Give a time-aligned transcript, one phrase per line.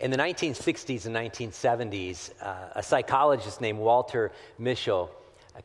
[0.00, 5.10] In the 1960s and 1970s, uh, a psychologist named Walter Mischel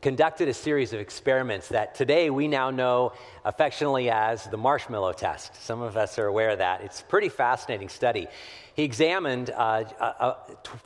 [0.02, 3.14] conducted a series of experiments that today we now know
[3.45, 5.55] affectionately as the marshmallow test.
[5.64, 6.81] Some of us are aware of that.
[6.81, 8.27] It's a pretty fascinating study.
[8.75, 10.33] He examined uh, uh,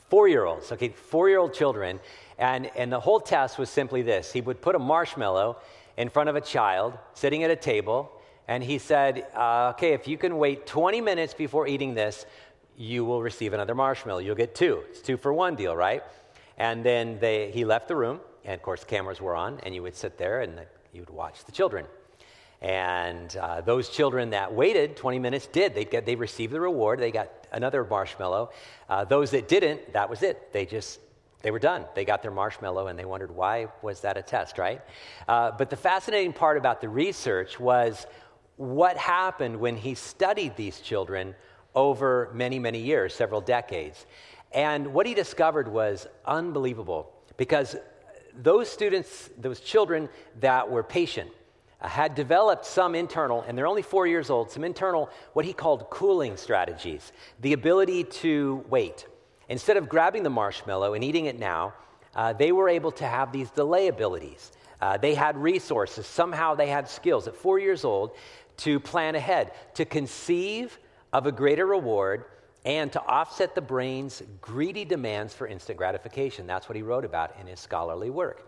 [0.08, 1.98] four year olds, okay, four year old children,
[2.38, 5.56] and, and the whole test was simply this he would put a marshmallow
[5.96, 8.12] in front of a child sitting at a table,
[8.46, 12.26] and he said, uh, Okay, if you can wait 20 minutes before eating this,
[12.80, 14.20] you will receive another marshmallow.
[14.20, 14.82] You'll get two.
[14.88, 16.02] It's two for one deal, right?
[16.56, 19.82] And then they, he left the room, and of course, cameras were on, and you
[19.82, 20.58] would sit there and
[20.94, 21.84] you would watch the children.
[22.62, 25.74] And uh, those children that waited 20 minutes did.
[25.74, 27.00] They, get, they received the reward.
[27.00, 28.50] They got another marshmallow.
[28.88, 30.50] Uh, those that didn't, that was it.
[30.54, 31.00] They just,
[31.42, 31.84] they were done.
[31.94, 34.80] They got their marshmallow and they wondered why was that a test, right?
[35.28, 38.06] Uh, but the fascinating part about the research was
[38.56, 41.34] what happened when he studied these children
[41.74, 44.06] over many, many years, several decades.
[44.52, 47.76] And what he discovered was unbelievable because
[48.34, 50.08] those students, those children
[50.40, 51.30] that were patient,
[51.80, 55.52] uh, had developed some internal, and they're only four years old, some internal, what he
[55.52, 57.12] called cooling strategies.
[57.40, 59.06] The ability to wait.
[59.48, 61.74] Instead of grabbing the marshmallow and eating it now,
[62.14, 64.52] uh, they were able to have these delay abilities.
[64.80, 66.06] Uh, they had resources.
[66.06, 68.12] Somehow they had skills at four years old
[68.58, 70.78] to plan ahead, to conceive
[71.12, 72.24] of a greater reward
[72.64, 76.46] and to offset the brain's greedy demands for instant gratification.
[76.46, 78.46] That's what he wrote about in his scholarly work.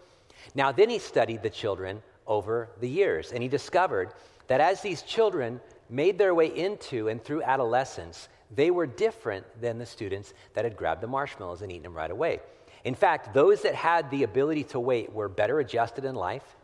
[0.55, 4.12] Now, then he studied the children over the years, and he discovered
[4.49, 9.78] that as these children made their way into and through adolescence, they were different than
[9.78, 12.41] the students that had grabbed the marshmallows and eaten them right away.
[12.84, 16.56] In fact, those that had the ability to wait were better adjusted in life,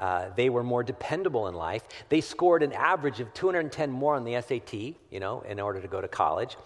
[0.00, 1.82] uh, they were more dependable in life.
[2.08, 5.88] They scored an average of 210 more on the SAT, you know, in order to
[5.88, 6.56] go to college.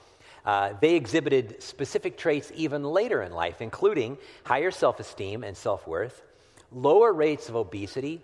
[0.47, 5.87] Uh, they exhibited specific traits even later in life, including higher self esteem and self
[5.87, 6.23] worth,
[6.71, 8.23] lower rates of obesity,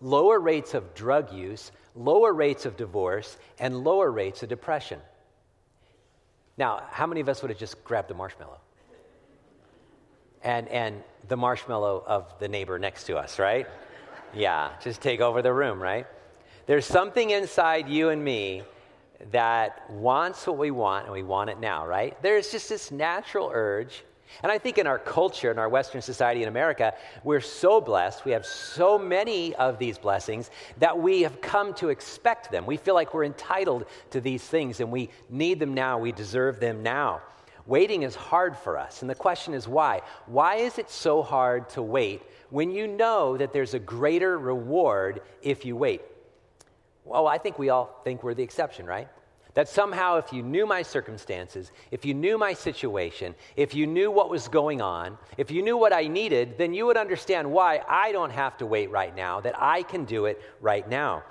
[0.00, 5.00] lower rates of drug use, lower rates of divorce, and lower rates of depression.
[6.56, 8.58] Now, how many of us would have just grabbed the marshmallow?
[10.42, 13.66] And, and the marshmallow of the neighbor next to us, right?
[14.34, 16.06] Yeah, just take over the room, right?
[16.66, 18.62] There's something inside you and me
[19.30, 22.20] that wants what we want, and we want it now, right?
[22.22, 24.04] There's just this natural urge.
[24.42, 26.94] And I think in our culture, in our Western society in America,
[27.24, 28.24] we're so blessed.
[28.24, 32.66] We have so many of these blessings that we have come to expect them.
[32.66, 35.98] We feel like we're entitled to these things and we need them now.
[35.98, 37.22] We deserve them now.
[37.68, 39.02] Waiting is hard for us.
[39.02, 40.00] And the question is why?
[40.24, 45.20] Why is it so hard to wait when you know that there's a greater reward
[45.42, 46.00] if you wait?
[47.04, 49.06] Well, I think we all think we're the exception, right?
[49.52, 54.10] That somehow, if you knew my circumstances, if you knew my situation, if you knew
[54.10, 57.82] what was going on, if you knew what I needed, then you would understand why
[57.86, 61.22] I don't have to wait right now, that I can do it right now.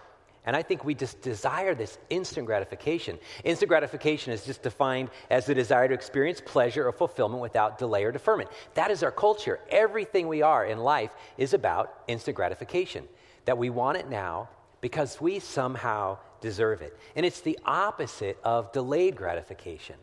[0.47, 3.19] And I think we just desire this instant gratification.
[3.44, 8.06] Instant gratification is just defined as the desire to experience pleasure or fulfillment without delay
[8.06, 8.50] or deferment.
[8.74, 9.60] That is our culture.
[9.69, 13.04] Everything we are in life is about instant gratification,
[13.44, 14.48] that we want it now
[14.80, 16.98] because we somehow deserve it.
[17.18, 19.98] And it's the opposite of delayed gratification.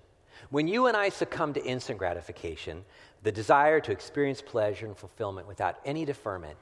[0.51, 2.85] When you and I succumb to instant gratification,
[3.23, 6.59] the desire to experience pleasure and fulfillment without any deferment,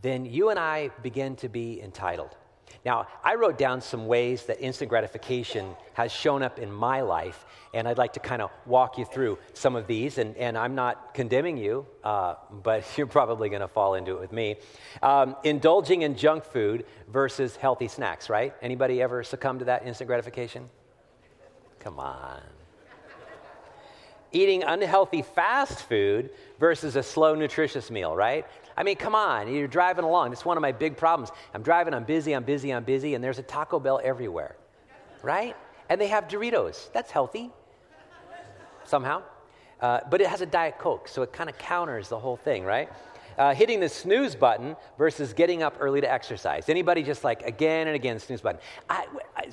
[0.00, 2.36] then you and I begin to be entitled.
[2.84, 7.44] Now, I wrote down some ways that instant gratification has shown up in my life,
[7.74, 10.18] and I'd like to kind of walk you through some of these.
[10.18, 14.20] And, and I'm not condemning you, uh, but you're probably going to fall into it
[14.20, 14.56] with me.
[15.02, 18.54] Um, indulging in junk food versus healthy snacks, right?
[18.62, 20.68] Anybody ever succumb to that instant gratification?
[21.80, 22.40] Come on.
[24.36, 26.28] Eating unhealthy fast food
[26.60, 28.44] versus a slow, nutritious meal, right?
[28.76, 30.32] I mean, come on, you're driving along.
[30.32, 31.30] It's one of my big problems.
[31.54, 34.56] I'm driving, I'm busy, I'm busy, I'm busy, and there's a Taco Bell everywhere,
[35.22, 35.56] right?
[35.88, 36.92] And they have Doritos.
[36.92, 37.50] That's healthy,
[38.84, 39.22] somehow.
[39.80, 42.62] Uh, but it has a Diet Coke, so it kind of counters the whole thing,
[42.62, 42.90] right?
[43.38, 46.68] uh, hitting the snooze button versus getting up early to exercise.
[46.68, 48.60] Anybody just like again and again snooze button?
[48.88, 49.06] I,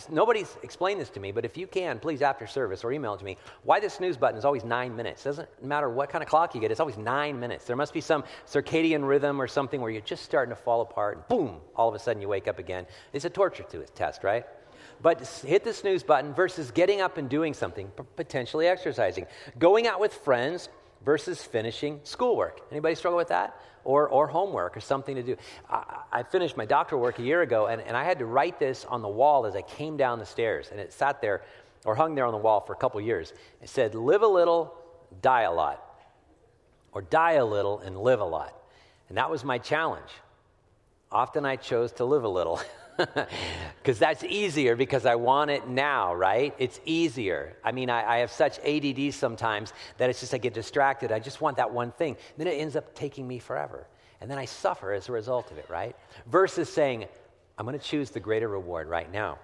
[0.10, 3.20] nobody's explained this to me, but if you can, please after service or email it
[3.20, 3.38] to me.
[3.64, 5.24] Why the snooze button is always nine minutes?
[5.24, 6.72] Doesn't matter what kind of clock you get.
[6.72, 7.66] It's always nine minutes.
[7.66, 11.18] There must be some circadian rhythm or something where you're just starting to fall apart,
[11.18, 12.86] and boom, all of a sudden you wake up again.
[13.14, 14.46] It's a torture to test, right?
[15.02, 19.26] but hit the snooze button versus getting up and doing something, potentially exercising.
[19.60, 20.70] Going out with friends
[21.04, 22.62] versus finishing schoolwork.
[22.72, 23.60] Anybody struggle with that?
[23.86, 25.36] Or, or homework or something to do.
[25.70, 28.58] I, I finished my doctoral work a year ago, and, and I had to write
[28.58, 30.70] this on the wall as I came down the stairs.
[30.72, 31.42] And it sat there
[31.84, 33.34] or hung there on the wall for a couple years.
[33.62, 34.74] It said, Live a little,
[35.22, 35.84] die a lot.
[36.94, 38.56] Or die a little and live a lot.
[39.10, 40.10] And that was my challenge.
[41.12, 42.62] Often I chose to live a little.
[43.84, 46.56] Because that's easier because I want it now, right?
[46.58, 47.58] It's easier.
[47.66, 51.12] I mean, I, I, have such ADD sometimes that it's just I get distracted.
[51.12, 52.16] I just want that one thing.
[52.38, 53.86] Then it ends up taking me forever.
[54.22, 55.98] And then I suffer as a result of it, right?
[56.28, 57.08] Versus saying,
[57.58, 59.38] I'm going to choose the greater reward right now.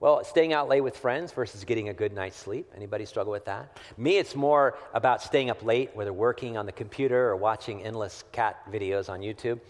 [0.00, 2.68] Well, staying out late with friends versus getting a good night's sleep.
[2.74, 3.78] Anybody struggle with that?
[3.96, 8.24] Me, it's more about staying up late, whether working on the computer or watching endless
[8.32, 9.60] cat videos on YouTube.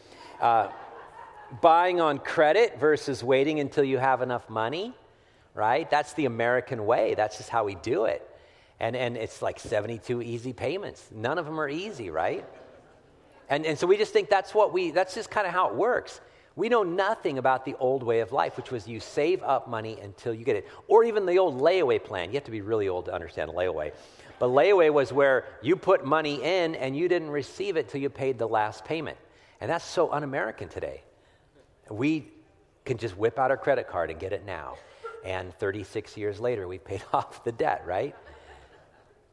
[0.41, 0.69] Uh,
[1.61, 4.95] buying on credit versus waiting until you have enough money,
[5.55, 5.91] right?
[5.91, 7.15] That's the American way.
[7.15, 8.29] That's just how we do it.
[8.79, 11.09] And, and it's like 72 easy payments.
[11.13, 12.45] None of them are easy, right?
[13.49, 15.75] And, and so we just think that's what we, that's just kind of how it
[15.75, 16.21] works.
[16.57, 19.99] We know nothing about the old way of life, which was you save up money
[20.01, 20.67] until you get it.
[20.89, 22.31] Or even the old layaway plan.
[22.31, 23.93] You have to be really old to understand layaway.
[24.39, 28.11] But layaway was where you put money in and you didn't receive it till you
[28.11, 29.19] paid the last payment.
[29.61, 31.03] And that's so un American today.
[31.91, 32.29] We
[32.85, 34.77] can just whip out our credit card and get it now.
[35.25, 38.15] And 36 years later, we've paid off the debt, right?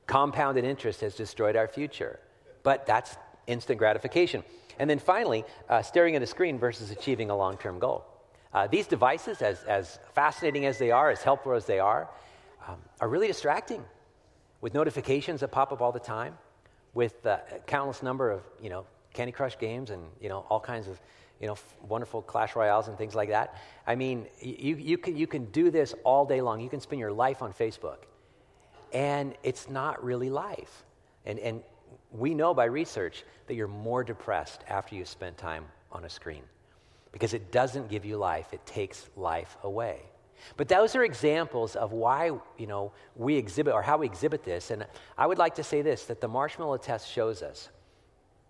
[0.07, 2.19] Compounded interest has destroyed our future.
[2.63, 3.15] But that's
[3.47, 4.43] instant gratification.
[4.79, 8.05] And then finally, uh, staring at a screen versus achieving a long term goal.
[8.53, 12.09] Uh, these devices, as, as fascinating as they are, as helpful as they are,
[12.67, 13.83] um, are really distracting
[14.61, 16.37] with notifications that pop up all the time,
[16.93, 20.59] with uh, a countless number of, you know, Candy Crush games and, you know, all
[20.59, 20.99] kinds of
[21.39, 21.57] you know,
[21.89, 23.61] wonderful Clash Royales and things like that.
[23.85, 26.61] I mean, you, you, can, you can do this all day long.
[26.61, 28.05] You can spend your life on Facebook.
[28.93, 30.83] And it's not really life.
[31.25, 31.61] And, and
[32.11, 36.43] we know by research that you're more depressed after you spend time on a screen
[37.11, 40.01] because it doesn't give you life, it takes life away.
[40.57, 44.71] But those are examples of why, you know, we exhibit or how we exhibit this.
[44.71, 44.85] And
[45.17, 47.69] I would like to say this that the marshmallow test shows us,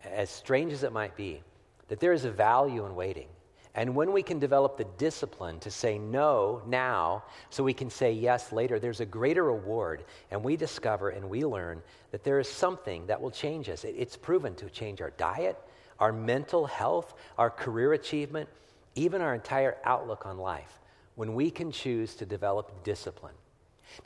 [0.05, 1.41] as strange as it might be,
[1.87, 3.27] that there is a value in waiting.
[3.75, 8.11] And when we can develop the discipline to say no now so we can say
[8.11, 10.03] yes later, there's a greater reward.
[10.29, 13.83] And we discover and we learn that there is something that will change us.
[13.83, 15.57] It's proven to change our diet,
[15.99, 18.47] our mental health, our career achievement,
[18.93, 20.79] even our entire outlook on life
[21.15, 23.33] when we can choose to develop discipline.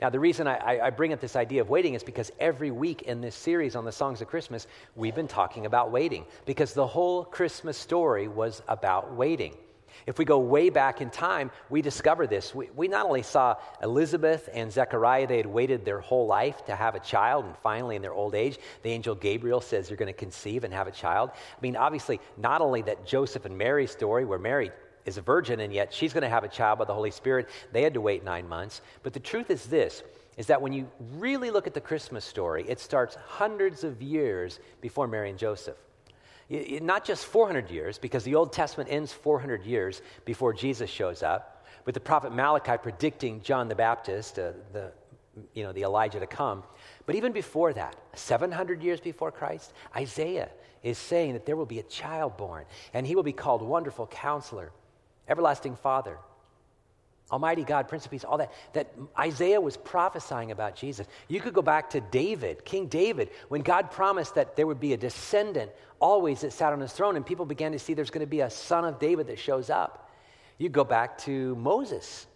[0.00, 3.02] Now, the reason I, I, bring up this idea of waiting is because every week
[3.02, 6.86] in this series on the songs of Christmas, we've been talking about waiting, because the
[6.86, 9.54] whole Christmas story was about waiting.
[10.06, 12.54] If we go way back in time, we discover this.
[12.54, 16.76] We, we not only saw Elizabeth and Zechariah, they had waited their whole life to
[16.76, 20.06] have a child, and finally, in their old age, the angel Gabriel says you're going
[20.06, 21.30] to conceive and have a child.
[21.34, 24.70] I mean, obviously, not only that Joseph and Mary's story, where Mary
[25.08, 27.48] is a virgin, and yet she's going to have a child by the Holy Spirit.
[27.72, 28.80] They had to wait nine months.
[29.02, 30.02] But the truth is this
[30.36, 34.60] is that when you really look at the Christmas story, it starts hundreds of years
[34.80, 35.76] before Mary and Joseph.
[36.48, 41.66] Not just 400 years, because the Old Testament ends 400 years before Jesus shows up,
[41.84, 44.92] with the prophet Malachi predicting John the Baptist, uh, the,
[45.54, 46.62] you know, the Elijah to come.
[47.04, 50.50] But even before that, 700 years before Christ, Isaiah
[50.82, 54.06] is saying that there will be a child born, and he will be called Wonderful
[54.06, 54.70] Counselor,
[55.28, 56.18] everlasting Father,
[57.30, 61.06] Almighty God, Prince of Peace, all that, that Isaiah was prophesying about Jesus.
[61.28, 64.94] You could go back to David, King David, when God promised that there would be
[64.94, 65.70] a descendant
[66.00, 68.40] always that sat on his throne, and people began to see there's going to be
[68.40, 70.10] a son of David that shows up.
[70.56, 72.26] You go back to Moses.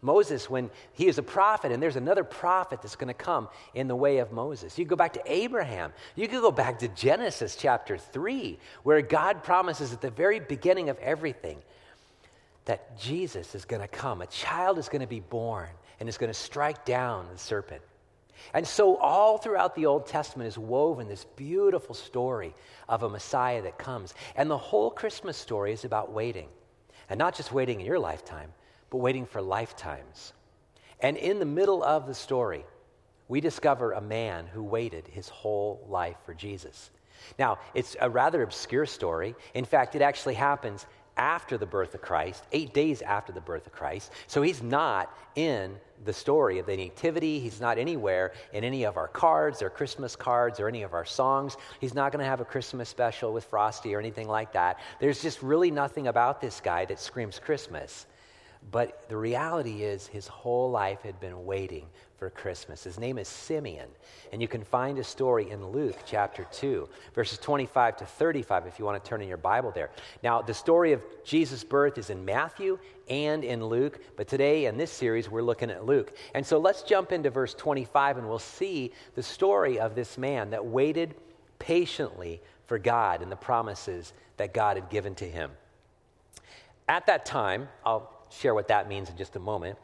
[0.00, 3.88] Moses, when he is a prophet, and there's another prophet that's going to come in
[3.88, 4.78] the way of Moses.
[4.78, 5.92] You go back to Abraham.
[6.14, 10.88] You could go back to Genesis chapter 3, where God promises at the very beginning
[10.88, 11.58] of everything
[12.68, 14.20] that Jesus is going to come.
[14.20, 17.80] A child is going to be born, and is going to strike down the serpent.
[18.52, 22.54] And so, all throughout the Old Testament is woven this beautiful story
[22.86, 24.12] of a Messiah that comes.
[24.36, 26.48] And the whole Christmas story is about waiting.
[27.08, 28.52] And not just waiting in your lifetime,
[28.90, 30.34] but waiting for lifetimes.
[31.00, 32.66] And in the middle of the story,
[33.28, 36.90] we discover a man who waited his whole life for Jesus.
[37.38, 39.34] Now, it's a rather obscure story.
[39.54, 40.86] In fact, it actually happens
[41.18, 44.12] after the birth of Christ, eight days after the birth of Christ.
[44.26, 47.40] So he's not in the story of the Nativity.
[47.40, 51.04] He's not anywhere in any of our cards or Christmas cards or any of our
[51.04, 51.56] songs.
[51.80, 54.78] He's not going to have a Christmas special with Frosty or anything like that.
[55.00, 58.06] There's just really nothing about this guy that screams Christmas.
[58.70, 61.86] But the reality is, his whole life had been waiting
[62.18, 62.82] for Christmas.
[62.82, 63.88] His name is Simeon.
[64.32, 68.78] And you can find a story in Luke chapter 2, verses 25 to 35, if
[68.78, 69.90] you want to turn in your Bible there.
[70.22, 74.76] Now, the story of Jesus' birth is in Matthew and in Luke, but today in
[74.76, 76.12] this series, we're looking at Luke.
[76.34, 80.50] And so let's jump into verse 25 and we'll see the story of this man
[80.50, 81.14] that waited
[81.60, 85.52] patiently for God and the promises that God had given to him.
[86.88, 89.78] At that time, I'll share what that means in just a moment.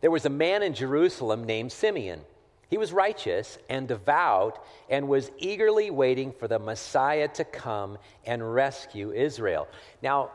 [0.00, 2.20] There was a man in Jerusalem named Simeon.
[2.68, 8.54] He was righteous and devout and was eagerly waiting for the Messiah to come and
[8.54, 9.66] rescue Israel.
[10.02, 10.30] Now,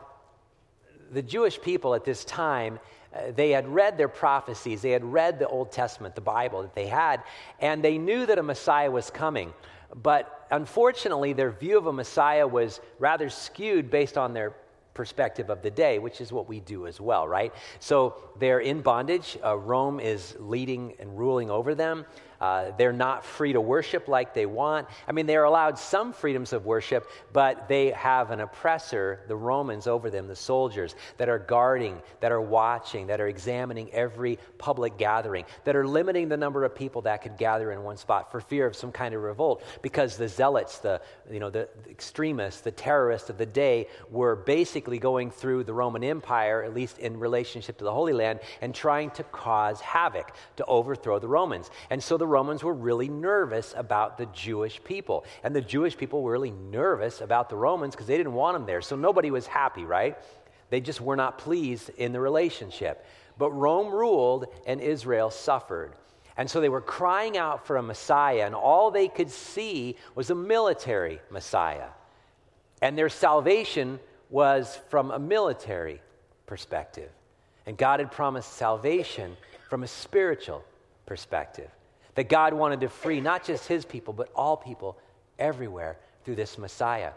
[1.12, 2.80] the Jewish people at this time,
[3.14, 6.74] uh, they had read their prophecies, they had read the Old Testament, the Bible that
[6.74, 7.22] they had,
[7.60, 9.54] and they knew that a Messiah was coming.
[9.94, 14.54] But unfortunately, their view of a Messiah was rather skewed based on their
[14.94, 17.52] perspective of the day, which is what we do as well, right?
[17.80, 19.36] So they're in bondage.
[19.44, 22.06] Uh, Rome is leading and ruling over them.
[22.40, 24.88] Uh, they're not free to worship like they want.
[25.08, 29.86] I mean, they're allowed some freedoms of worship, but they have an oppressor, the Romans,
[29.86, 34.98] over them, the soldiers, that are guarding, that are watching, that are examining every public
[34.98, 38.40] gathering, that are limiting the number of people that could gather in one spot for
[38.40, 41.00] fear of some kind of revolt, because the zealots, the,
[41.30, 46.04] you know, the extremists, the terrorists of the day were basically going through the Roman
[46.04, 50.64] Empire, at least in relationship to the Holy Land, and trying to cause havoc, to
[50.66, 51.70] overthrow the Romans.
[51.90, 55.24] And so the Romans were really nervous about the Jewish people.
[55.44, 58.66] And the Jewish people were really nervous about the Romans because they didn't want them
[58.66, 58.82] there.
[58.82, 60.18] So nobody was happy, right?
[60.68, 63.06] They just were not pleased in the relationship.
[63.38, 65.92] But Rome ruled and Israel suffered.
[66.36, 70.30] And so they were crying out for a Messiah, and all they could see was
[70.30, 71.90] a military Messiah.
[72.82, 76.02] And their salvation was from a military
[76.46, 77.10] perspective.
[77.66, 79.36] And God had promised salvation
[79.70, 80.64] from a spiritual
[81.06, 81.70] perspective.
[82.14, 84.96] That God wanted to free not just his people, but all people
[85.38, 87.10] everywhere through this Messiah.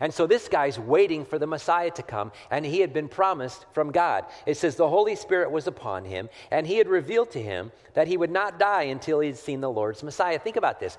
[0.00, 3.66] And so this guy's waiting for the Messiah to come, and he had been promised
[3.72, 4.24] from God.
[4.46, 8.08] It says the Holy Spirit was upon him, and he had revealed to him that
[8.08, 10.38] he would not die until he had seen the Lord's Messiah.
[10.38, 10.96] Think about this.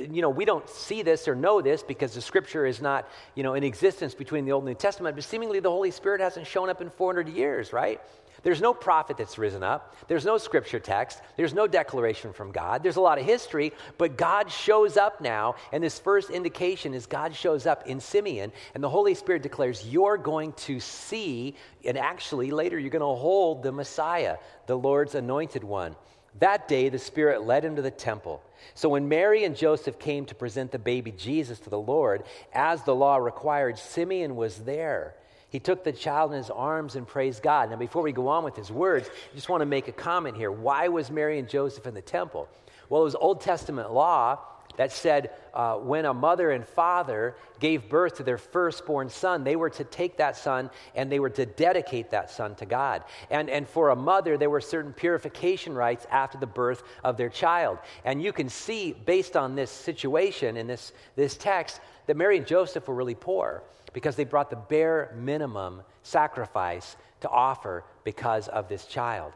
[0.00, 3.42] You know, we don't see this or know this because the scripture is not, you
[3.42, 6.46] know, in existence between the Old and New Testament, but seemingly the Holy Spirit hasn't
[6.46, 8.00] shown up in 400 years, right?
[8.42, 9.96] There's no prophet that's risen up.
[10.08, 11.20] There's no scripture text.
[11.36, 12.82] There's no declaration from God.
[12.82, 15.56] There's a lot of history, but God shows up now.
[15.72, 19.86] And this first indication is God shows up in Simeon, and the Holy Spirit declares,
[19.86, 25.14] You're going to see, and actually later you're going to hold the Messiah, the Lord's
[25.14, 25.96] anointed one.
[26.38, 28.42] That day, the Spirit led him to the temple.
[28.74, 32.82] So when Mary and Joseph came to present the baby Jesus to the Lord, as
[32.84, 35.14] the law required, Simeon was there.
[35.50, 37.70] He took the child in his arms and praised God.
[37.70, 40.36] Now, before we go on with his words, I just want to make a comment
[40.36, 40.52] here.
[40.52, 42.48] Why was Mary and Joseph in the temple?
[42.88, 44.38] Well, it was Old Testament law
[44.76, 49.56] that said uh, when a mother and father gave birth to their firstborn son, they
[49.56, 53.04] were to take that son and they were to dedicate that son to God.
[53.30, 57.28] And, and for a mother, there were certain purification rites after the birth of their
[57.28, 57.78] child.
[58.04, 62.46] And you can see, based on this situation in this, this text, that Mary and
[62.46, 68.68] Joseph were really poor because they brought the bare minimum sacrifice to offer because of
[68.68, 69.32] this child.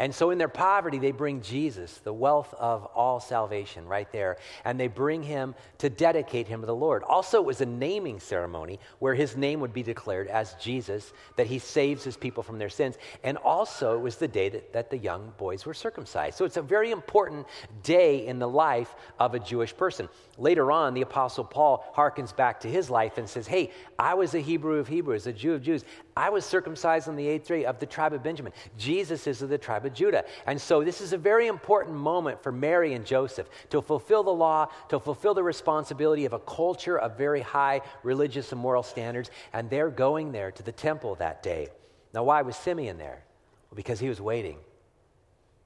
[0.00, 4.38] And so in their poverty, they bring Jesus, the wealth of all salvation, right there.
[4.64, 7.02] And they bring him to dedicate him to the Lord.
[7.02, 11.48] Also, it was a naming ceremony where his name would be declared as Jesus, that
[11.48, 12.96] he saves his people from their sins.
[13.22, 16.38] And also, it was the day that, that the young boys were circumcised.
[16.38, 17.46] So it's a very important
[17.82, 20.08] day in the life of a Jewish person.
[20.38, 24.34] Later on, the Apostle Paul harkens back to his life and says, Hey, I was
[24.34, 25.84] a Hebrew of Hebrews, a Jew of Jews.
[26.16, 28.54] I was circumcised on the eighth day of the tribe of Benjamin.
[28.78, 30.24] Jesus is of the tribe of Judah.
[30.46, 34.32] And so this is a very important moment for Mary and Joseph to fulfill the
[34.32, 39.30] law, to fulfill the responsibility of a culture of very high religious and moral standards.
[39.52, 41.68] And they're going there to the temple that day.
[42.14, 43.22] Now, why was Simeon there?
[43.70, 44.56] Well, because he was waiting.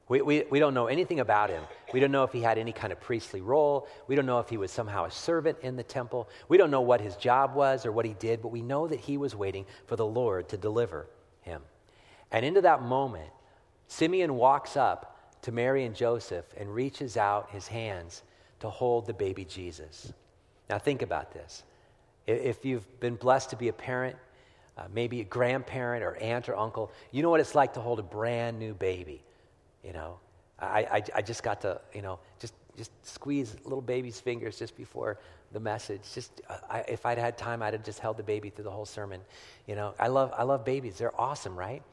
[0.07, 1.63] We, we, we don't know anything about him.
[1.95, 3.89] We don't know if he had any kind of priestly role.
[4.07, 6.29] We don't know if he was somehow a servant in the temple.
[6.49, 9.01] We don't know what his job was or what he did, but we know that
[9.01, 11.09] he was waiting for the Lord to deliver
[11.41, 11.63] him.
[12.31, 13.31] And into that moment,
[13.95, 18.25] Simeon walks up to Mary and Joseph and reaches out his hands
[18.59, 20.13] to hold the baby Jesus.
[20.69, 21.63] Now, think about this.
[22.27, 24.17] If you've been blessed to be a parent,
[24.77, 28.01] uh, maybe a grandparent or aunt or uncle, you know what it's like to hold
[28.01, 29.23] a brand new baby.
[29.85, 30.19] You know,
[30.59, 34.77] I, I, I just got to, you know, just, just squeeze little baby's fingers just
[34.77, 35.21] before
[35.53, 36.01] the message.
[36.13, 38.73] Just, uh, I, if I'd had time, I'd have just held the baby through the
[38.73, 39.21] whole sermon.
[39.69, 40.99] You know, I love, I love babies.
[40.99, 41.85] They're awesome, right?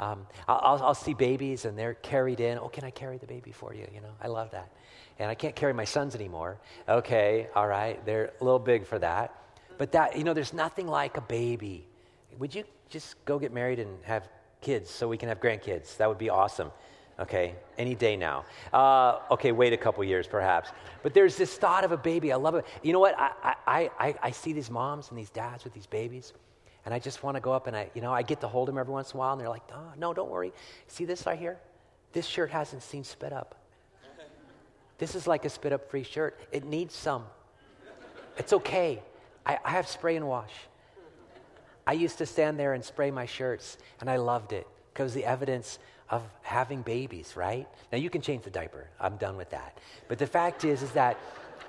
[0.00, 2.58] Um, I'll, I'll, see babies and they're carried in.
[2.58, 3.86] Oh, can I carry the baby for you?
[3.94, 4.72] You know, I love that.
[5.18, 6.58] And I can't carry my sons anymore.
[6.88, 9.34] Okay, all right, they're a little big for that.
[9.76, 11.86] But that, you know, there's nothing like a baby.
[12.38, 14.26] Would you just go get married and have
[14.62, 15.98] kids so we can have grandkids?
[15.98, 16.70] That would be awesome.
[17.18, 18.46] Okay, any day now.
[18.72, 20.70] Uh, okay, wait a couple years perhaps.
[21.02, 22.32] But there's this thought of a baby.
[22.32, 22.64] I love it.
[22.82, 23.14] You know what?
[23.18, 26.32] I, I, I, I see these moms and these dads with these babies
[26.90, 28.66] and I just want to go up and I, you know, I get to hold
[28.66, 30.52] them every once in a while, and they're like, oh, no, don't worry.
[30.88, 31.56] See this right here?
[32.12, 33.54] This shirt hasn't seen spit up.
[34.98, 36.36] This is like a spit up free shirt.
[36.50, 37.26] It needs some.
[38.36, 39.00] It's okay.
[39.46, 40.50] I, I have spray and wash.
[41.86, 45.24] I used to stand there and spray my shirts, and I loved it because the
[45.24, 45.78] evidence
[46.08, 47.68] of having babies, right?
[47.92, 48.88] Now you can change the diaper.
[48.98, 49.78] I'm done with that.
[50.08, 51.20] But the fact is, is that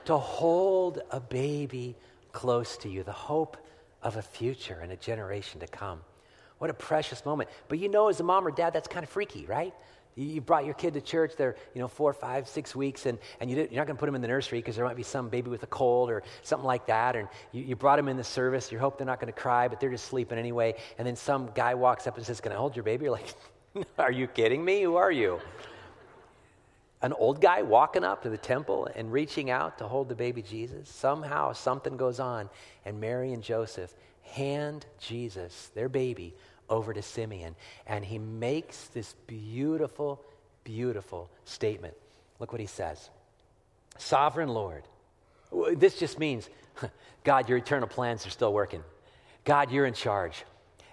[0.05, 1.95] to hold a baby
[2.31, 3.57] close to you, the hope
[4.03, 6.01] of a future and a generation to come.
[6.57, 7.49] What a precious moment.
[7.67, 9.73] But you know, as a mom or dad, that's kind of freaky, right?
[10.15, 13.49] You brought your kid to church, they're, you know, four, five, six weeks, and, and
[13.49, 15.29] you are not going to put them in the nursery because there might be some
[15.29, 17.15] baby with a cold or something like that.
[17.15, 19.69] And you, you brought them in the service, you hope they're not going to cry,
[19.69, 20.75] but they're just sleeping anyway.
[20.97, 23.05] And then some guy walks up and says, Can I hold your baby?
[23.05, 23.33] You're like,
[23.97, 24.83] Are you kidding me?
[24.83, 25.39] Who are you?
[27.01, 30.41] An old guy walking up to the temple and reaching out to hold the baby
[30.41, 30.87] Jesus.
[30.87, 32.49] Somehow something goes on,
[32.85, 36.35] and Mary and Joseph hand Jesus, their baby,
[36.69, 37.55] over to Simeon.
[37.87, 40.21] And he makes this beautiful,
[40.63, 41.95] beautiful statement.
[42.39, 43.09] Look what he says
[43.97, 44.83] Sovereign Lord.
[45.73, 46.49] This just means,
[47.23, 48.83] God, your eternal plans are still working.
[49.43, 50.45] God, you're in charge.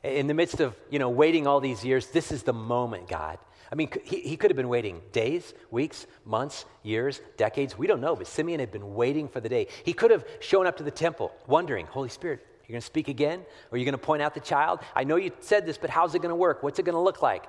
[0.02, 3.38] In the midst of, you know, waiting all these years, this is the moment, God.
[3.70, 7.76] I mean, he, he could have been waiting days, weeks, months, years, decades.
[7.76, 9.68] We don't know, but Simeon had been waiting for the day.
[9.84, 13.08] He could have shown up to the temple wondering, Holy Spirit, you're going to speak
[13.08, 13.40] again?
[13.40, 14.80] Or are you going to point out the child?
[14.94, 16.62] I know you said this, but how's it going to work?
[16.62, 17.44] What's it going to look like?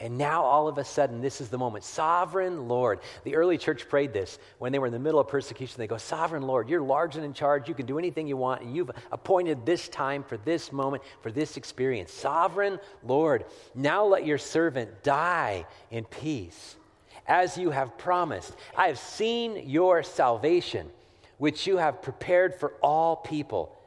[0.00, 1.84] And now all of a sudden, this is the moment.
[1.84, 3.00] Sovereign Lord.
[3.24, 5.76] The early church prayed this when they were in the middle of persecution.
[5.78, 7.68] They go, Sovereign Lord, you're large and in charge.
[7.68, 8.62] You can do anything you want.
[8.62, 12.12] And you've appointed this time for this moment, for this experience.
[12.12, 16.76] Sovereign Lord, now let your servant die in peace,
[17.26, 18.56] as you have promised.
[18.76, 20.90] I have seen your salvation,
[21.38, 23.78] which you have prepared for all people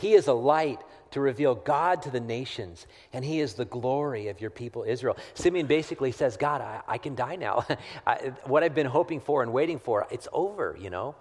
[0.00, 0.80] he is a light
[1.12, 5.16] to reveal God to the nations, and He is the glory of your people, Israel.
[5.34, 7.66] Simeon basically says, God, I, I can die now.
[8.06, 11.14] I, what I've been hoping for and waiting for, it's over, you know.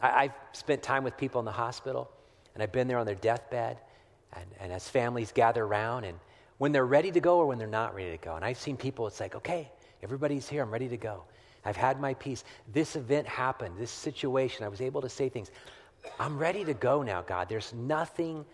[0.00, 2.10] I, have spent time with people in the hospital,
[2.54, 3.78] and I've been there on their deathbed,
[4.32, 6.18] and, and as families gather around, and
[6.58, 8.36] when they're ready to go or when they're not ready to go.
[8.36, 9.70] And I've seen people, it's like, okay,
[10.02, 11.24] everybody's here, I'm ready to go.
[11.64, 12.44] I've had my peace.
[12.72, 15.50] This event happened, this situation, I was able to say things.
[16.18, 17.48] I'm ready to go now, God.
[17.48, 18.44] There's nothing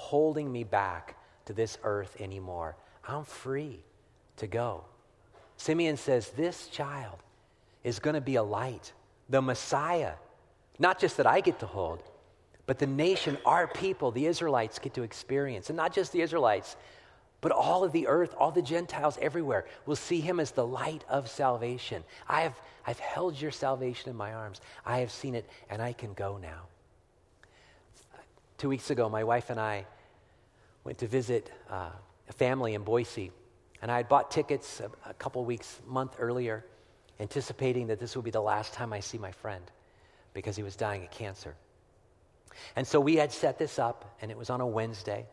[0.00, 2.74] holding me back to this earth anymore.
[3.06, 3.80] I'm free
[4.38, 4.84] to go.
[5.58, 7.18] Simeon says, This child
[7.84, 8.92] is going to be a light,
[9.28, 10.14] the Messiah.
[10.78, 12.02] Not just that I get to hold,
[12.66, 15.68] but the nation, our people, the Israelites get to experience.
[15.68, 16.76] And not just the Israelites,
[17.42, 21.04] but all of the earth, all the Gentiles everywhere will see him as the light
[21.08, 22.04] of salvation.
[22.26, 24.62] I have, I've held your salvation in my arms.
[24.86, 26.68] I have seen it, and I can go now.
[28.60, 29.86] Two weeks ago, my wife and I
[30.84, 31.88] went to visit uh,
[32.28, 33.32] a family in Boise,
[33.80, 36.66] and I had bought tickets a, a couple weeks, month earlier,
[37.20, 39.64] anticipating that this would be the last time I see my friend
[40.34, 41.54] because he was dying of cancer.
[42.76, 45.24] And so we had set this up, and it was on a Wednesday.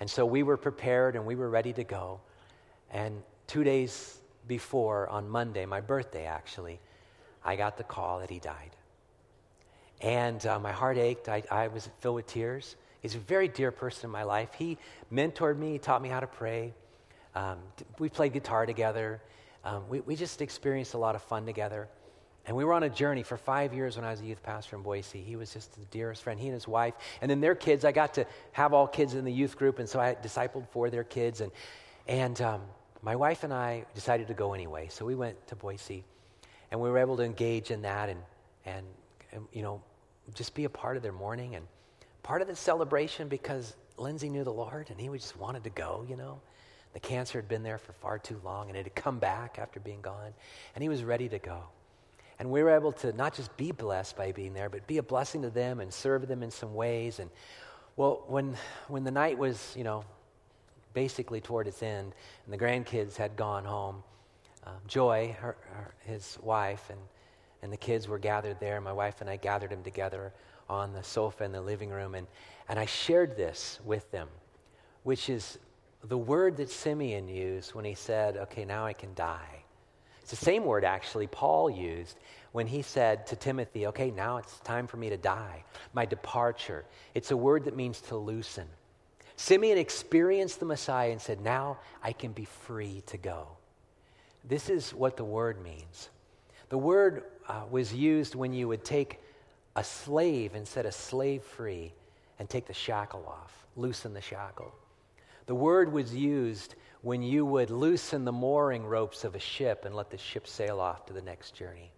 [0.00, 2.18] And so we were prepared and we were ready to go.
[2.90, 4.18] And two days
[4.48, 6.80] before, on Monday, my birthday actually,
[7.44, 8.74] I got the call that he died.
[10.04, 11.30] And uh, my heart ached.
[11.30, 12.76] I, I was filled with tears.
[13.00, 14.50] He's a very dear person in my life.
[14.52, 14.76] He
[15.10, 16.74] mentored me, he taught me how to pray.
[17.34, 17.58] Um,
[17.98, 19.22] we played guitar together.
[19.64, 21.88] Um, we, we just experienced a lot of fun together.
[22.46, 24.76] And we were on a journey for five years when I was a youth pastor
[24.76, 25.22] in Boise.
[25.22, 26.92] He was just the dearest friend, he and his wife.
[27.22, 29.88] And then their kids, I got to have all kids in the youth group, and
[29.88, 31.40] so I discipled for their kids.
[31.40, 31.50] And,
[32.06, 32.60] and um,
[33.00, 34.88] my wife and I decided to go anyway.
[34.90, 36.04] So we went to Boise
[36.70, 38.20] and we were able to engage in that and,
[38.66, 38.86] and,
[39.32, 39.82] and you know,
[40.32, 41.66] just be a part of their morning and
[42.22, 46.04] part of the celebration because Lindsay knew the Lord and he just wanted to go,
[46.08, 46.40] you know.
[46.94, 49.80] The cancer had been there for far too long and it had come back after
[49.80, 50.32] being gone
[50.74, 51.64] and he was ready to go.
[52.38, 55.02] And we were able to not just be blessed by being there, but be a
[55.02, 57.18] blessing to them and serve them in some ways.
[57.18, 57.30] And
[57.96, 58.56] well, when,
[58.88, 60.04] when the night was, you know,
[60.94, 62.12] basically toward its end,
[62.44, 64.02] and the grandkids had gone home.
[64.64, 66.98] Um, Joy, her, her, his wife, and,
[67.64, 68.78] and the kids were gathered there.
[68.78, 70.34] My wife and I gathered them together
[70.68, 72.26] on the sofa in the living room, and,
[72.68, 74.28] and I shared this with them,
[75.02, 75.58] which is
[76.04, 79.62] the word that Simeon used when he said, Okay, now I can die.
[80.20, 82.18] It's the same word, actually, Paul used
[82.52, 86.84] when he said to Timothy, Okay, now it's time for me to die, my departure.
[87.14, 88.68] It's a word that means to loosen.
[89.36, 93.48] Simeon experienced the Messiah and said, Now I can be free to go.
[94.46, 96.10] This is what the word means.
[96.68, 99.20] The word uh, was used when you would take
[99.76, 101.92] a slave and set a slave free
[102.38, 104.74] and take the shackle off, loosen the shackle.
[105.46, 109.94] The word was used when you would loosen the mooring ropes of a ship and
[109.94, 111.92] let the ship sail off to the next journey.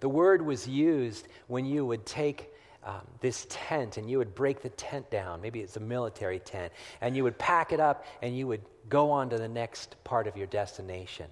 [0.00, 2.52] The word was used when you would take
[2.84, 5.40] um, this tent and you would break the tent down.
[5.40, 6.72] Maybe it's a military tent.
[7.00, 10.28] And you would pack it up and you would go on to the next part
[10.28, 11.26] of your destination.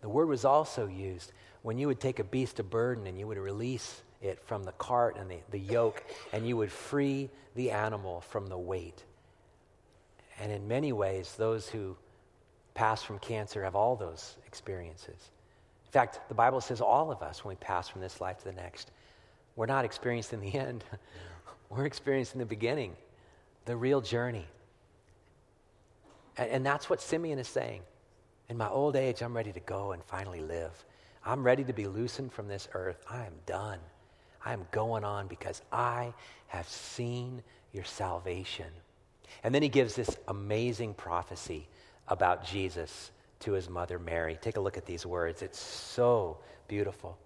[0.00, 3.26] The word was also used when you would take a beast of burden and you
[3.26, 7.70] would release it from the cart and the, the yoke and you would free the
[7.70, 9.04] animal from the weight.
[10.40, 11.96] And in many ways, those who
[12.74, 15.30] pass from cancer have all those experiences.
[15.86, 18.44] In fact, the Bible says all of us, when we pass from this life to
[18.44, 18.90] the next,
[19.56, 20.84] we're not experiencing the end.
[21.68, 22.96] We're experiencing the beginning,
[23.64, 24.46] the real journey.
[26.36, 27.82] And, and that's what Simeon is saying.
[28.48, 30.84] In my old age, I'm ready to go and finally live.
[31.24, 33.02] I'm ready to be loosened from this earth.
[33.08, 33.78] I am done.
[34.44, 36.14] I am going on because I
[36.48, 38.66] have seen your salvation.
[39.44, 41.68] And then he gives this amazing prophecy
[42.08, 44.38] about Jesus to his mother Mary.
[44.40, 45.42] Take a look at these words.
[45.42, 47.18] It's so beautiful.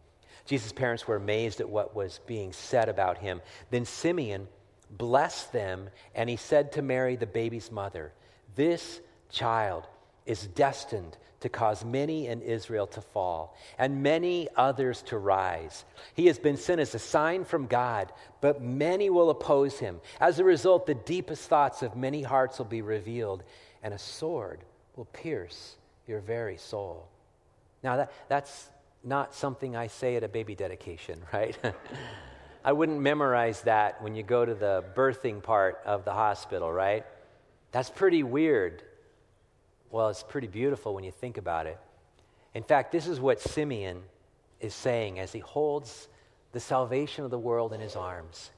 [0.45, 3.41] Jesus' parents were amazed at what was being said about him.
[3.71, 4.47] Then Simeon
[4.91, 8.13] blessed them, and he said to Mary, the baby's mother,
[8.55, 9.87] This child
[10.27, 15.85] is destined to cause many in Israel to fall and many others to rise.
[16.15, 20.01] He has been sent as a sign from God, but many will oppose him.
[20.21, 23.43] As a result, the deepest thoughts of many hearts will be revealed,
[23.83, 24.61] and a sword
[24.97, 27.09] will pierce your very soul.
[27.83, 28.71] Now, that, that's
[29.03, 31.59] not something I say at a baby dedication, right?
[32.65, 37.05] I wouldn't memorize that when you go to the birthing part of the hospital, right?
[37.73, 38.83] That's pretty weird.
[39.95, 41.79] Well, it's pretty beautiful when you think about it.
[42.53, 44.03] In fact, this is what Simeon
[44.61, 46.09] is saying as he holds
[46.51, 48.51] the salvation of the world in his arms,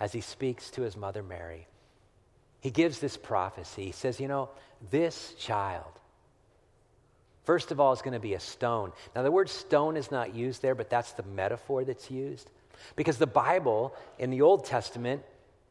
[0.00, 1.68] as he speaks to his mother Mary.
[2.58, 3.84] He gives this prophecy.
[3.84, 4.48] He says, You know,
[4.90, 6.00] this child,
[7.44, 8.90] First of all, is going to be a stone.
[9.14, 12.50] Now, the word stone is not used there, but that's the metaphor that's used.
[12.96, 15.22] Because the Bible in the Old Testament,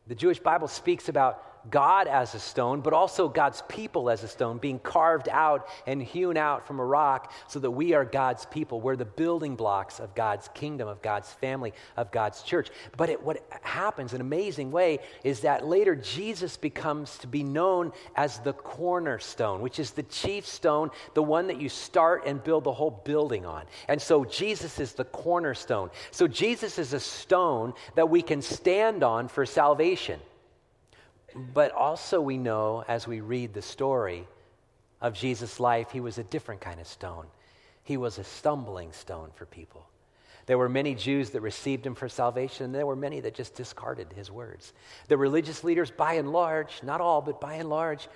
[0.07, 4.27] the Jewish Bible speaks about God as a stone, but also God's people as a
[4.27, 8.45] stone, being carved out and hewn out from a rock so that we are God's
[8.47, 8.81] people.
[8.81, 12.69] We're the building blocks of God's kingdom, of God's family, of God's church.
[12.97, 17.91] But it, what happens, an amazing way, is that later Jesus becomes to be known
[18.15, 22.63] as the cornerstone, which is the chief stone, the one that you start and build
[22.63, 23.65] the whole building on.
[23.87, 25.91] And so Jesus is the cornerstone.
[26.11, 30.19] So Jesus is a stone that we can stand on for salvation.
[31.35, 34.27] But also, we know as we read the story
[34.99, 37.25] of Jesus' life, he was a different kind of stone.
[37.83, 39.87] He was a stumbling stone for people.
[40.45, 43.55] There were many Jews that received him for salvation, and there were many that just
[43.55, 44.73] discarded his words.
[45.07, 48.07] The religious leaders, by and large, not all, but by and large,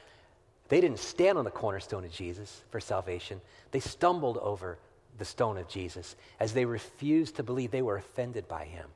[0.67, 3.39] they didn't stand on the cornerstone of Jesus for salvation.
[3.71, 4.79] They stumbled over
[5.17, 8.89] the stone of Jesus as they refused to believe they were offended by him.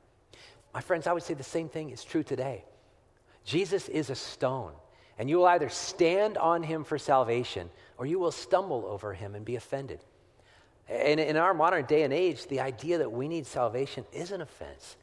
[0.73, 2.63] My friends, I would say the same thing is true today.
[3.45, 4.73] Jesus is a stone,
[5.17, 9.35] and you will either stand on him for salvation or you will stumble over him
[9.35, 9.99] and be offended.
[10.87, 14.41] And in our modern day and age, the idea that we need salvation is an
[14.41, 14.97] offense.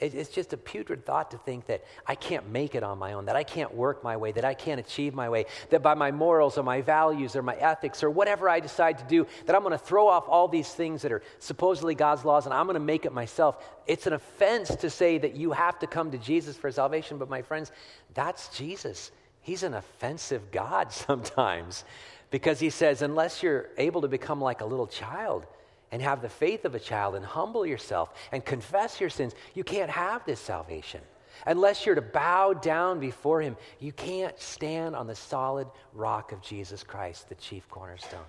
[0.00, 3.26] It's just a putrid thought to think that I can't make it on my own,
[3.26, 6.10] that I can't work my way, that I can't achieve my way, that by my
[6.10, 9.60] morals or my values or my ethics or whatever I decide to do, that I'm
[9.60, 12.74] going to throw off all these things that are supposedly God's laws and I'm going
[12.74, 13.62] to make it myself.
[13.86, 17.28] It's an offense to say that you have to come to Jesus for salvation, but
[17.28, 17.70] my friends,
[18.14, 19.10] that's Jesus.
[19.42, 21.84] He's an offensive God sometimes
[22.30, 25.46] because he says, unless you're able to become like a little child
[25.92, 29.64] and have the faith of a child and humble yourself and confess your sins, you
[29.64, 31.00] can't have this salvation.
[31.46, 36.42] Unless you're to bow down before him, you can't stand on the solid rock of
[36.42, 38.24] Jesus Christ, the chief cornerstone.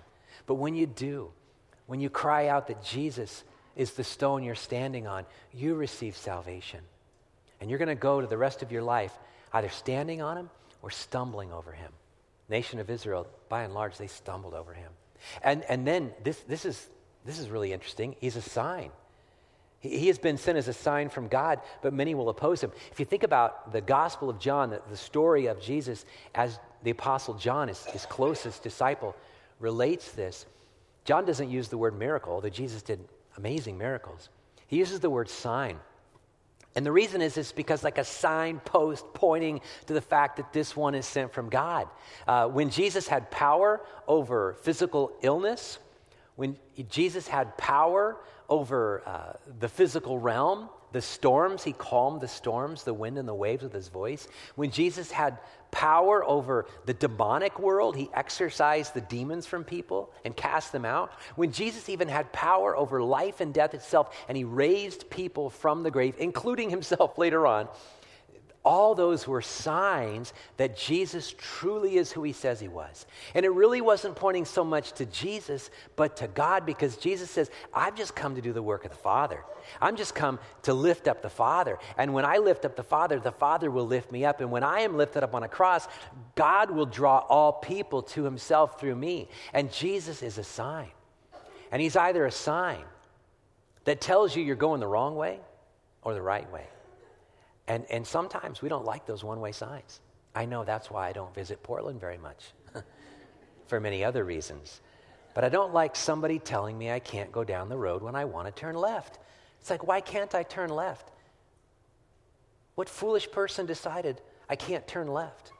[0.46, 1.30] But when you do,
[1.86, 3.44] when you cry out that Jesus
[3.76, 6.80] is the stone you're standing on, you receive salvation.
[7.60, 9.12] And you're going to go to the rest of your life
[9.52, 11.92] either standing on him or stumbling over him.
[12.48, 14.90] Nation of Israel, by and large, they stumbled over him.
[15.42, 16.88] And, and then this, this, is,
[17.24, 18.16] this is really interesting.
[18.20, 18.90] He's a sign.
[19.80, 22.70] He, has been sent as a sign from God, but many will oppose him.
[22.92, 26.04] If you think about the Gospel of John, the, the story of Jesus
[26.36, 29.16] as the Apostle John, his, his closest disciple,
[29.58, 30.46] relates this,
[31.04, 33.00] John doesn't use the word miracle, although Jesus did
[33.36, 34.28] amazing miracles.
[34.68, 35.78] He uses the word sign.
[36.74, 40.76] And the reason is it's because like a signpost pointing to the fact that this
[40.76, 41.88] one is sent from God.
[42.26, 45.78] Uh, when Jesus had power over physical illness,
[46.36, 46.56] when
[46.88, 48.16] Jesus had power
[48.48, 53.34] over uh, the physical realm, the storms, he calmed the storms, the wind and the
[53.34, 54.28] waves with his voice.
[54.56, 55.38] When Jesus had
[55.70, 61.12] power over the demonic world, he exorcised the demons from people and cast them out.
[61.34, 65.82] When Jesus even had power over life and death itself, and he raised people from
[65.82, 67.68] the grave, including himself later on,
[68.64, 73.06] all those were signs that Jesus truly is who he says he was.
[73.34, 77.50] And it really wasn't pointing so much to Jesus, but to God, because Jesus says,
[77.74, 79.44] I've just come to do the work of the Father.
[79.80, 81.78] I'm just come to lift up the Father.
[81.98, 84.40] And when I lift up the Father, the Father will lift me up.
[84.40, 85.88] And when I am lifted up on a cross,
[86.36, 89.28] God will draw all people to himself through me.
[89.52, 90.90] And Jesus is a sign.
[91.72, 92.84] And he's either a sign
[93.84, 95.40] that tells you you're going the wrong way
[96.02, 96.66] or the right way.
[97.68, 100.00] And, and sometimes we don't like those one way signs.
[100.34, 102.52] I know that's why I don't visit Portland very much,
[103.66, 104.80] for many other reasons.
[105.34, 108.24] But I don't like somebody telling me I can't go down the road when I
[108.24, 109.18] want to turn left.
[109.60, 111.10] It's like, why can't I turn left?
[112.74, 115.52] What foolish person decided I can't turn left?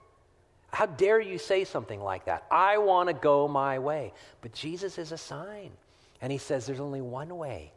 [0.73, 2.45] How dare you say something like that?
[2.51, 4.13] I want to go my way.
[4.41, 5.71] But Jesus is a sign.
[6.21, 7.73] And he says there's only one way.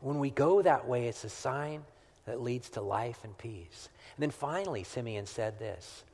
[0.00, 1.82] When we go that way, it's a sign
[2.30, 3.88] that leads to life and peace.
[4.16, 6.04] And then finally, Simeon said this.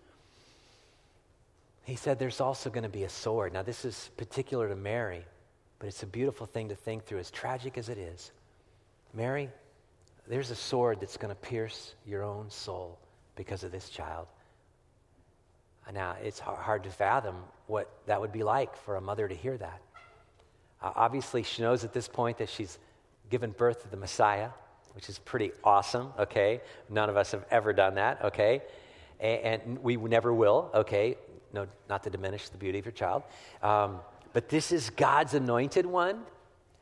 [1.85, 3.53] He said, There's also going to be a sword.
[3.53, 5.25] Now, this is particular to Mary,
[5.79, 8.33] but it's a beautiful thing to think through, as tragic as it is.
[9.13, 9.51] Mary,
[10.27, 12.99] there's a sword that's going to pierce your own soul
[13.37, 14.27] because of this child.
[15.93, 19.59] Now, it's hard to fathom what that would be like for a mother to hear
[19.59, 19.81] that.
[20.83, 22.79] Uh, obviously, she knows at this point that she's
[23.29, 24.49] given birth to the Messiah
[24.97, 26.63] which is pretty awesome, okay?
[26.89, 28.63] None of us have ever done that, okay?
[29.21, 31.17] And, and we never will, okay?
[31.53, 33.23] No, not to diminish the beauty of your child.
[33.63, 34.01] Um,
[34.33, 36.23] but this is God's anointed one,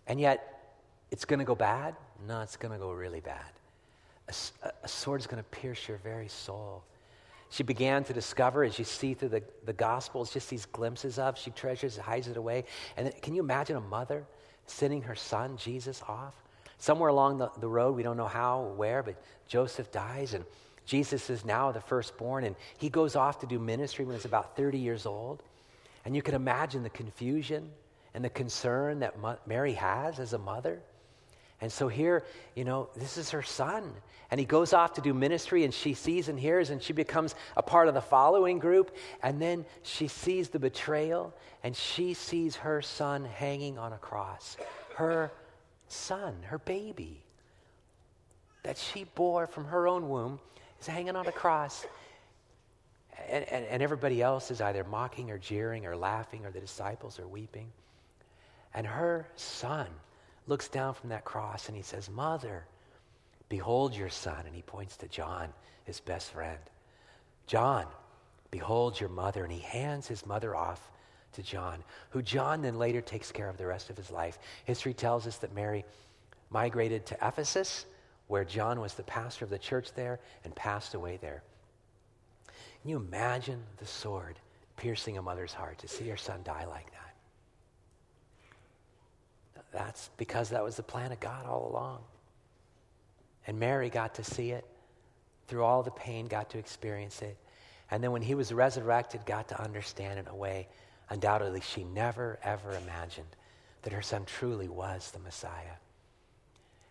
[0.06, 0.76] and yet
[1.10, 1.96] it's going to go bad?
[2.26, 3.50] No, it's going to go really bad.
[4.28, 4.34] A,
[4.84, 6.84] a sword is going to pierce your very soul.
[7.50, 11.36] She began to discover, as you see through the, the Gospels, just these glimpses of,
[11.36, 12.64] she treasures, hides it away.
[12.96, 14.24] And then, can you imagine a mother
[14.66, 16.34] sending her son, Jesus, off?
[16.84, 19.14] Somewhere along the, the road, we don't know how or where, but
[19.48, 20.44] Joseph dies, and
[20.84, 24.54] Jesus is now the firstborn, and he goes off to do ministry when he's about
[24.54, 25.42] 30 years old.
[26.04, 27.70] And you can imagine the confusion
[28.12, 29.14] and the concern that
[29.46, 30.78] Mary has as a mother.
[31.62, 32.22] And so here,
[32.54, 33.90] you know, this is her son.
[34.30, 37.34] And he goes off to do ministry, and she sees and hears, and she becomes
[37.56, 38.94] a part of the following group.
[39.22, 44.58] And then she sees the betrayal, and she sees her son hanging on a cross.
[44.96, 45.32] Her
[45.88, 47.22] son, her baby,
[48.62, 50.40] that she bore from her own womb,
[50.80, 51.86] is hanging on a cross.
[53.28, 57.18] And, and, and, everybody else is either mocking or jeering or laughing, or the disciples
[57.18, 57.70] are weeping.
[58.74, 59.86] And her son
[60.46, 62.66] looks down from that cross and he says, Mother,
[63.48, 64.44] behold your son.
[64.46, 65.48] And he points to John,
[65.84, 66.58] his best friend.
[67.46, 67.86] John,
[68.50, 69.44] behold your mother.
[69.44, 70.90] And he hands his mother off
[71.34, 74.38] to John, who John then later takes care of the rest of his life.
[74.64, 75.84] History tells us that Mary
[76.50, 77.86] migrated to Ephesus,
[78.26, 81.42] where John was the pastor of the church there and passed away there.
[82.82, 84.38] Can you imagine the sword
[84.76, 87.00] piercing a mother's heart to see her son die like that?
[89.72, 92.00] That's because that was the plan of God all along.
[93.46, 94.64] And Mary got to see it
[95.48, 97.36] through all the pain, got to experience it.
[97.90, 100.68] And then when he was resurrected, got to understand in a way
[101.10, 103.36] Undoubtedly, she never, ever imagined
[103.82, 105.76] that her son truly was the Messiah.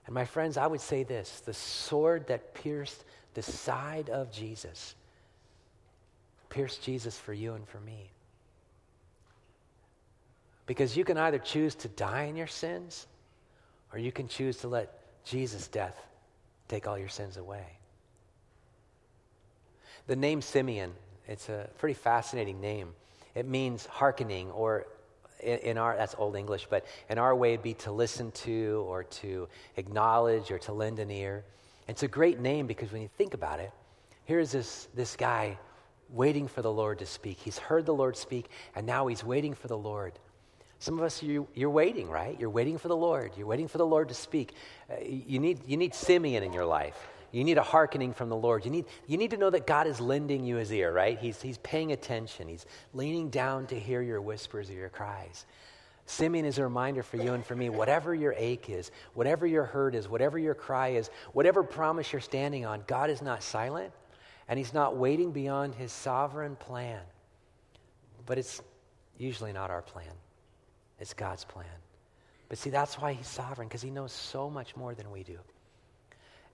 [0.06, 4.96] And my friends, I would say this the sword that pierced the side of Jesus
[6.54, 8.12] pierced Jesus for you and for me.
[10.68, 13.08] Because you can either choose to die in your sins
[13.92, 16.00] or you can choose to let Jesus' death
[16.68, 17.66] take all your sins away.
[20.06, 20.94] The name Simeon,
[21.28, 22.94] it's a pretty fascinating name.
[23.36, 24.86] It means hearkening, or
[25.42, 29.04] in, our, that's Old English, but in our way, it'd be to listen to, or
[29.04, 31.44] to acknowledge, or to lend an ear.
[31.88, 33.72] It's a great name because when you think about it,
[34.26, 35.58] here's this, this guy
[36.10, 37.40] waiting for the Lord to speak.
[37.40, 40.14] He's heard the Lord speak, and now he's waiting for the Lord.
[40.80, 42.38] Some of us, you, you're waiting, right?
[42.40, 43.32] You're waiting for the Lord.
[43.38, 44.54] You're waiting for the Lord to speak.
[44.90, 47.08] Uh, you, need, you need Simeon in your life.
[47.34, 48.64] You need a hearkening from the Lord.
[48.64, 51.18] You need, you need to know that God is lending you his ear, right?
[51.18, 52.48] He's, he's paying attention.
[52.48, 55.48] He's leaning down to hear your whispers or your cries.
[56.06, 59.64] Simeon is a reminder for you and for me whatever your ache is, whatever your
[59.64, 63.92] hurt is, whatever your cry is, whatever promise you're standing on, God is not silent
[64.48, 67.02] and He's not waiting beyond His sovereign plan.
[68.28, 68.62] But it's
[69.18, 70.14] usually not our plan,
[71.00, 71.66] it's God's plan.
[72.48, 75.40] But see, that's why He's sovereign, because He knows so much more than we do.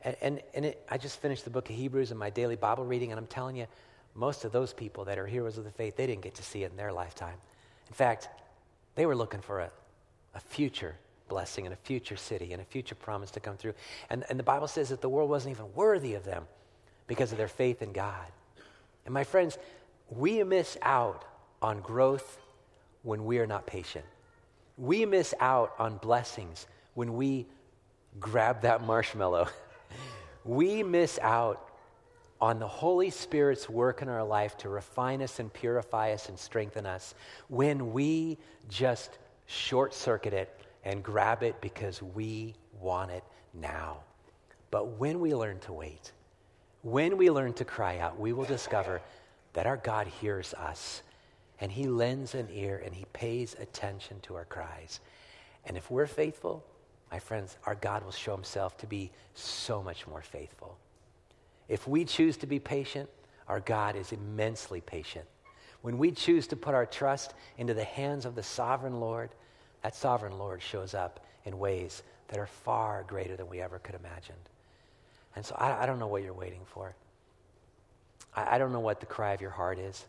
[0.04, 2.86] And, and, and it, I just finished the book of Hebrews in my daily Bible
[2.86, 3.68] reading, and I'm telling you,
[4.16, 6.64] most of those people that are heroes of the faith, they didn't get to see
[6.64, 7.38] it in their lifetime.
[7.88, 8.30] In fact,
[8.96, 9.72] they were looking for a,
[10.36, 10.96] a future
[11.28, 13.74] blessing and a future city and a future promise to come through.
[14.10, 16.46] And, and the Bible says that the world wasn't even worthy of them
[17.08, 18.26] because of their faith in God.
[19.06, 19.58] And my friends,
[20.10, 21.24] we miss out
[21.62, 22.40] on growth
[23.04, 24.06] when we are not patient.
[24.78, 27.46] We miss out on blessings when we
[28.20, 29.48] grab that marshmallow.
[30.46, 31.70] we miss out
[32.42, 36.40] on the Holy Spirit's work in our life to refine us and purify us and
[36.40, 37.14] strengthen us
[37.50, 38.38] when we
[38.70, 43.24] just short circuit it and grab it because we want it
[43.54, 43.98] now.
[44.72, 46.12] But when we learn to wait,
[46.82, 49.02] when we learn to cry out, we will discover
[49.54, 51.02] that our God hears us
[51.60, 55.02] and He lends an ear and He pays attention to our cries.
[55.66, 56.64] And if we're faithful,
[57.12, 60.78] my friends, our God will show Himself to be so much more faithful.
[61.68, 63.10] If we choose to be patient,
[63.48, 65.26] our God is immensely patient.
[65.82, 69.30] When we choose to put our trust into the hands of the sovereign Lord,
[69.82, 73.96] that sovereign Lord shows up in ways that are far greater than we ever could
[73.96, 74.36] imagine.
[75.36, 76.96] And so I, I don't know what you're waiting for.
[78.36, 80.06] I, I don't know what the cry of your heart is.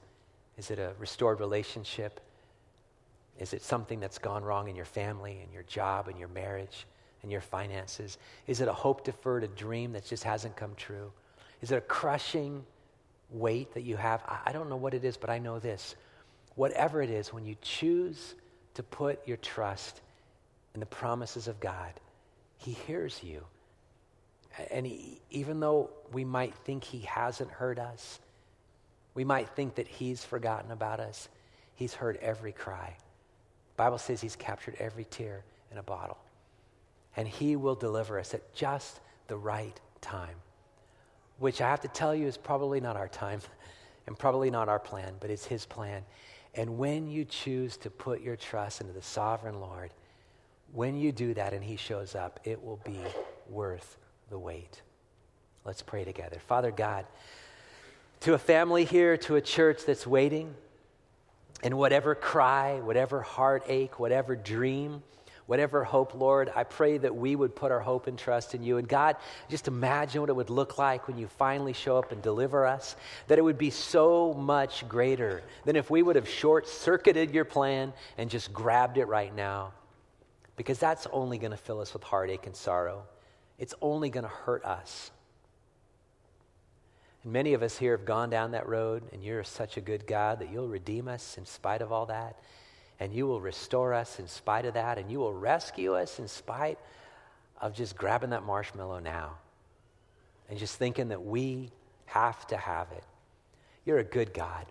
[0.58, 2.20] Is it a restored relationship?
[3.40, 6.86] Is it something that's gone wrong in your family, in your job, in your marriage,
[7.22, 8.18] in your finances?
[8.46, 11.10] Is it a hope deferred, a dream that just hasn't come true?
[11.62, 12.64] Is it a crushing
[13.30, 14.22] weight that you have?
[14.44, 15.96] I, don't know what it is, but I know this.
[16.54, 18.34] Whatever it is, when you choose
[18.74, 20.02] to put your trust
[20.74, 21.94] in the promises of God,
[22.58, 23.42] He hears you.
[24.70, 28.20] And he, even though we might think He hasn't heard us,
[29.14, 31.30] we might think that He's forgotten about us,
[31.74, 32.96] He's heard every cry.
[33.80, 36.18] Bible says He's captured every tear in a bottle.
[37.16, 40.36] And He will deliver us at just the right time,
[41.38, 43.40] which I have to tell you is probably not our time
[44.06, 46.02] and probably not our plan, but it's His plan.
[46.54, 49.92] And when you choose to put your trust into the sovereign Lord,
[50.74, 53.00] when you do that and He shows up, it will be
[53.48, 53.96] worth
[54.28, 54.82] the wait.
[55.64, 56.36] Let's pray together.
[56.46, 57.06] Father God,
[58.20, 60.54] to a family here, to a church that's waiting,
[61.62, 65.02] and whatever cry, whatever heartache, whatever dream,
[65.46, 68.78] whatever hope, Lord, I pray that we would put our hope and trust in you.
[68.78, 69.16] And God,
[69.48, 72.96] just imagine what it would look like when you finally show up and deliver us,
[73.26, 77.44] that it would be so much greater than if we would have short circuited your
[77.44, 79.72] plan and just grabbed it right now.
[80.56, 83.04] Because that's only going to fill us with heartache and sorrow
[83.60, 85.12] it's only going to hurt us.
[87.22, 90.06] And many of us here have gone down that road, and you're such a good
[90.06, 92.38] God that you'll redeem us in spite of all that,
[92.98, 96.28] and you will restore us in spite of that, and you will rescue us in
[96.28, 96.78] spite
[97.60, 99.34] of just grabbing that marshmallow now
[100.48, 101.70] and just thinking that we
[102.06, 103.04] have to have it.
[103.84, 104.66] You're a good God,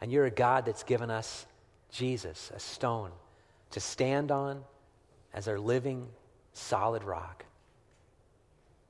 [0.00, 1.46] and you're a God that's given us
[1.90, 3.10] Jesus, a stone,
[3.70, 4.64] to stand on
[5.34, 6.08] as our living,
[6.52, 7.44] solid rock.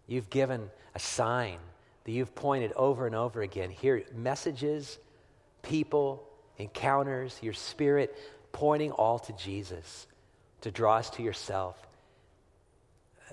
[0.06, 1.58] You've given a sign
[2.08, 3.68] that you've pointed over and over again.
[3.68, 4.96] Here, messages,
[5.60, 8.16] people, encounters, your spirit
[8.50, 10.06] pointing all to Jesus
[10.62, 11.76] to draw us to yourself.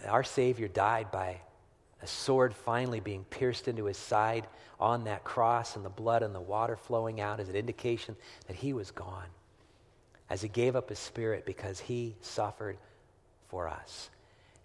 [0.05, 1.39] Our Savior died by
[2.01, 4.45] a sword finally being pierced into his side
[4.77, 8.17] on that cross, and the blood and the water flowing out as an indication
[8.47, 9.29] that he was gone
[10.29, 12.75] as he gave up his spirit because he suffered
[13.47, 14.09] for us.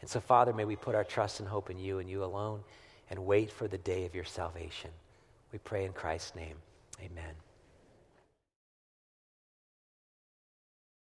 [0.01, 2.65] And so, Father, may we put our trust and hope in you and you alone
[3.11, 4.91] and wait for the day of your salvation.
[5.53, 6.57] We pray in Christ's name.
[7.01, 7.35] Amen.